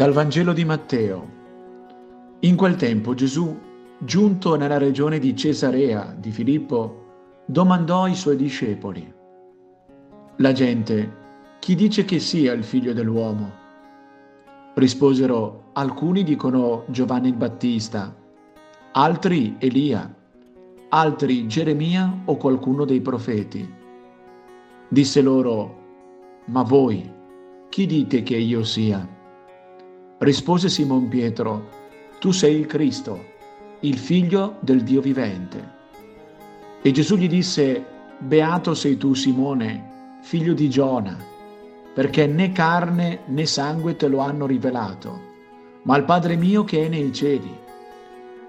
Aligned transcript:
Dal 0.00 0.12
Vangelo 0.12 0.54
di 0.54 0.64
Matteo. 0.64 1.28
In 2.40 2.56
quel 2.56 2.76
tempo 2.76 3.12
Gesù, 3.12 3.54
giunto 3.98 4.56
nella 4.56 4.78
regione 4.78 5.18
di 5.18 5.36
Cesarea 5.36 6.16
di 6.18 6.30
Filippo, 6.30 7.42
domandò 7.44 8.04
ai 8.04 8.14
suoi 8.14 8.36
discepoli, 8.36 9.12
La 10.36 10.52
gente, 10.52 11.16
chi 11.58 11.74
dice 11.74 12.06
che 12.06 12.18
sia 12.18 12.54
il 12.54 12.64
figlio 12.64 12.94
dell'uomo? 12.94 13.52
Risposero, 14.72 15.64
alcuni 15.74 16.24
dicono 16.24 16.84
Giovanni 16.86 17.28
il 17.28 17.36
Battista, 17.36 18.16
altri 18.92 19.56
Elia, 19.58 20.10
altri 20.88 21.46
Geremia 21.46 22.22
o 22.24 22.38
qualcuno 22.38 22.86
dei 22.86 23.02
profeti. 23.02 23.70
Disse 24.88 25.20
loro, 25.20 25.76
ma 26.46 26.62
voi, 26.62 27.06
chi 27.68 27.84
dite 27.84 28.22
che 28.22 28.38
io 28.38 28.64
sia? 28.64 29.18
Rispose 30.22 30.68
Simon 30.68 31.08
Pietro, 31.08 31.70
Tu 32.18 32.30
sei 32.30 32.56
il 32.56 32.66
Cristo, 32.66 33.24
il 33.80 33.96
figlio 33.96 34.58
del 34.60 34.82
Dio 34.82 35.00
vivente. 35.00 35.66
E 36.82 36.90
Gesù 36.90 37.16
gli 37.16 37.26
disse, 37.26 37.82
Beato 38.18 38.74
sei 38.74 38.98
tu 38.98 39.14
Simone, 39.14 40.18
figlio 40.20 40.52
di 40.52 40.68
Giona, 40.68 41.16
perché 41.94 42.26
né 42.26 42.52
carne 42.52 43.20
né 43.28 43.46
sangue 43.46 43.96
te 43.96 44.08
lo 44.08 44.18
hanno 44.18 44.44
rivelato, 44.44 45.20
ma 45.84 45.96
il 45.96 46.04
Padre 46.04 46.36
mio 46.36 46.64
che 46.64 46.84
è 46.84 46.88
nei 46.90 47.14
cieli. 47.14 47.56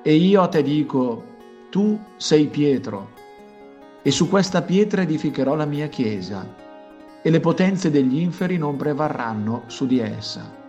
E 0.02 0.14
io 0.14 0.42
a 0.42 0.50
te 0.50 0.62
dico, 0.64 1.24
tu 1.70 1.98
sei 2.18 2.48
Pietro, 2.48 3.12
e 4.02 4.12
su 4.12 4.28
questa 4.28 4.62
pietra 4.62 5.04
edificherò 5.04 5.56
la 5.56 5.66
mia 5.66 5.88
chiesa, 5.88 6.54
e 7.22 7.30
le 7.30 7.40
potenze 7.40 7.90
degli 7.90 8.20
inferi 8.20 8.58
non 8.58 8.76
prevarranno 8.76 9.64
su 9.68 9.88
di 9.88 10.00
essa. 10.00 10.60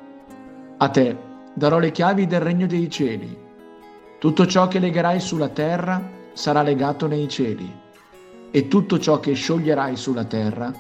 A 0.83 0.89
te 0.89 1.17
darò 1.55 1.79
le 1.79 1.93
chiavi 1.93 2.27
del 2.27 2.41
regno 2.41 2.67
dei 2.67 2.91
cieli. 2.91 3.39
Tutto 4.19 4.47
ciò 4.47 4.67
che 4.67 4.81
legherai 4.81 5.21
sulla 5.21 5.49
terra 5.49 6.03
sarà 6.33 6.63
legato 6.63 7.07
nei 7.07 7.29
cieli, 7.29 7.73
e 8.51 8.67
tutto 8.67 8.99
ciò 8.99 9.21
che 9.21 9.33
scioglierai 9.33 9.95
sulla 9.95 10.25
terra 10.25 10.75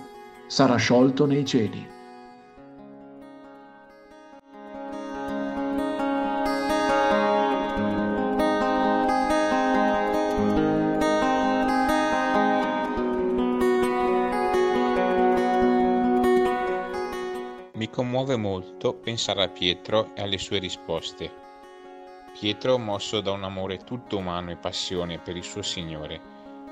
sarà 0.48 0.74
sciolto 0.74 1.24
nei 1.24 1.44
cieli. 1.44 1.91
Commuove 17.92 18.36
molto 18.36 18.94
pensare 18.94 19.42
a 19.42 19.48
Pietro 19.48 20.14
e 20.14 20.22
alle 20.22 20.38
sue 20.38 20.58
risposte. 20.58 21.30
Pietro 22.32 22.78
mosso 22.78 23.20
da 23.20 23.32
un 23.32 23.44
amore 23.44 23.84
tutto 23.84 24.16
umano 24.16 24.50
e 24.50 24.56
passione 24.56 25.18
per 25.18 25.36
il 25.36 25.44
suo 25.44 25.60
Signore, 25.60 26.18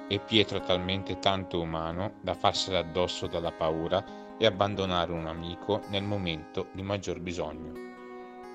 e 0.08 0.18
Pietro 0.18 0.62
talmente 0.62 1.18
tanto 1.18 1.60
umano 1.60 2.14
da 2.22 2.32
farsela 2.32 2.78
addosso 2.78 3.26
dalla 3.26 3.52
paura 3.52 4.02
e 4.38 4.46
abbandonare 4.46 5.12
un 5.12 5.26
amico 5.26 5.82
nel 5.88 6.04
momento 6.04 6.68
di 6.72 6.80
maggior 6.80 7.20
bisogno. 7.20 7.74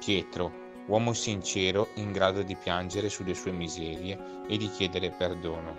Pietro, 0.03 0.51
uomo 0.87 1.13
sincero 1.13 1.89
in 1.97 2.11
grado 2.11 2.41
di 2.41 2.55
piangere 2.55 3.09
sulle 3.09 3.35
sue 3.35 3.51
miserie 3.51 4.17
e 4.47 4.57
di 4.57 4.67
chiedere 4.71 5.11
perdono. 5.11 5.77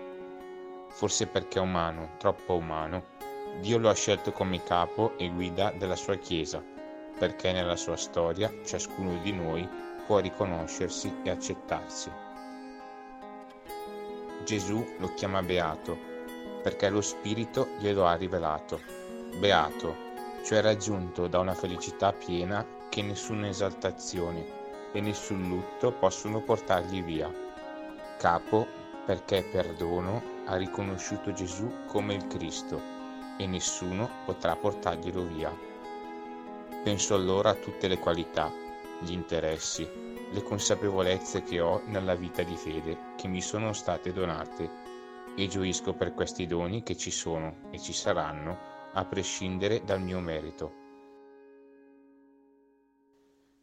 Forse 0.91 1.27
perché 1.27 1.59
umano, 1.59 2.11
troppo 2.17 2.55
umano, 2.55 3.15
Dio 3.61 3.79
lo 3.79 3.89
ha 3.89 3.95
scelto 3.95 4.31
come 4.31 4.63
capo 4.63 5.19
e 5.19 5.29
guida 5.31 5.73
della 5.77 5.97
sua 5.97 6.15
Chiesa, 6.15 6.75
perché 7.19 7.53
nella 7.53 7.77
sua 7.77 7.97
storia 7.97 8.53
ciascuno 8.65 9.19
di 9.23 9.33
noi 9.33 9.69
può 10.07 10.19
riconoscersi 10.19 11.13
e 11.23 11.31
accettarsi. 11.31 12.11
Gesù 14.45 14.85
lo 14.99 15.13
chiama 15.15 15.43
Beato, 15.43 15.99
perché 16.63 16.89
lo 16.89 17.01
Spirito 17.01 17.69
glielo 17.79 18.07
ha 18.07 18.15
rivelato. 18.15 18.81
Beato, 19.39 19.97
cioè 20.45 20.61
raggiunto 20.61 21.27
da 21.27 21.41
una 21.41 21.55
felicità 21.55 22.13
piena 22.13 22.65
che 22.89 23.03
nessuna 23.03 23.49
esaltazione 23.49 24.45
e 24.93 25.01
nessun 25.01 25.49
lutto 25.49 25.93
possono 25.93 26.41
portargli 26.41 27.03
via. 27.03 27.33
Capo, 28.19 28.67
perché 29.05 29.43
perdono 29.43 30.23
ha 30.47 30.57
riconosciuto 30.57 31.33
Gesù 31.33 31.71
come 31.87 32.15
il 32.15 32.27
Cristo 32.29 32.81
e 33.37 33.47
nessuno 33.47 34.09
potrà 34.25 34.57
portarglielo 34.57 35.23
via. 35.27 35.76
Penso 36.87 37.17
allora 37.17 37.51
a 37.51 37.55
tutte 37.55 37.89
le 37.89 37.99
qualità, 37.99 38.49
gli 39.01 39.11
interessi, 39.11 39.85
le 40.31 40.41
consapevolezze 40.45 41.43
che 41.43 41.59
ho 41.59 41.83
nella 41.87 42.15
vita 42.15 42.45
di 42.45 42.55
fede 42.55 43.15
che 43.17 43.27
mi 43.27 43.41
sono 43.41 43.73
state 43.73 44.13
donate 44.13 44.71
e 45.37 45.49
gioisco 45.49 45.95
per 45.95 46.15
questi 46.15 46.47
doni 46.47 46.85
che 46.85 46.97
ci 46.97 47.11
sono 47.11 47.57
e 47.73 47.81
ci 47.81 47.93
saranno 47.93 48.57
a 48.93 49.05
prescindere 49.05 49.83
dal 49.83 50.01
mio 50.01 50.21
merito. 50.21 50.73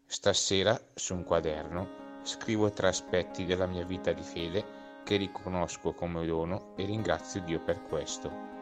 Stasera 0.06 0.78
su 0.94 1.16
un 1.16 1.24
quaderno 1.24 2.20
scrivo 2.24 2.72
tre 2.72 2.90
aspetti 2.90 3.46
della 3.46 3.68
mia 3.68 3.86
vita 3.86 4.12
di 4.12 4.22
fede 4.22 4.66
che 5.06 5.16
riconosco 5.16 5.94
come 5.94 6.26
dono 6.26 6.74
e 6.76 6.84
ringrazio 6.84 7.40
Dio 7.40 7.62
per 7.62 7.84
questo. 7.84 8.53